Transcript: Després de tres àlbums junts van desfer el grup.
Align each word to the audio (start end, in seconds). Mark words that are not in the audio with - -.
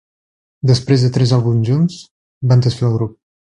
Després 0.71 1.03
de 1.05 1.11
tres 1.17 1.35
àlbums 1.37 1.69
junts 1.71 2.01
van 2.53 2.67
desfer 2.69 2.91
el 2.91 2.99
grup. 3.01 3.17